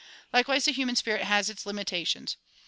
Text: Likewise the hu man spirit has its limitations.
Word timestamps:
Likewise 0.33 0.65
the 0.65 0.71
hu 0.73 0.83
man 0.87 0.95
spirit 0.95 1.25
has 1.25 1.47
its 1.47 1.63
limitations. 1.63 2.35